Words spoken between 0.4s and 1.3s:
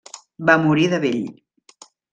Va morir de vell.